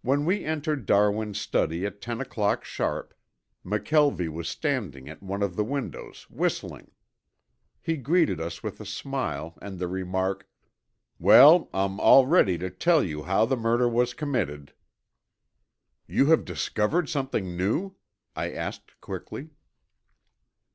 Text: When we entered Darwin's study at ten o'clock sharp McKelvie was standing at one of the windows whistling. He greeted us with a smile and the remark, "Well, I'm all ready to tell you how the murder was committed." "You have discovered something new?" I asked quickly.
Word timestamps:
When 0.00 0.24
we 0.24 0.42
entered 0.42 0.86
Darwin's 0.86 1.38
study 1.38 1.84
at 1.84 2.00
ten 2.00 2.18
o'clock 2.18 2.64
sharp 2.64 3.12
McKelvie 3.62 4.30
was 4.32 4.48
standing 4.48 5.06
at 5.06 5.22
one 5.22 5.42
of 5.42 5.54
the 5.54 5.64
windows 5.64 6.22
whistling. 6.30 6.92
He 7.82 7.98
greeted 7.98 8.40
us 8.40 8.62
with 8.62 8.80
a 8.80 8.86
smile 8.86 9.58
and 9.60 9.78
the 9.78 9.86
remark, 9.86 10.48
"Well, 11.18 11.68
I'm 11.74 12.00
all 12.00 12.26
ready 12.26 12.56
to 12.56 12.70
tell 12.70 13.02
you 13.04 13.24
how 13.24 13.44
the 13.44 13.54
murder 13.58 13.86
was 13.86 14.14
committed." 14.14 14.72
"You 16.06 16.24
have 16.30 16.46
discovered 16.46 17.10
something 17.10 17.54
new?" 17.54 17.96
I 18.34 18.52
asked 18.52 18.98
quickly. 19.02 19.50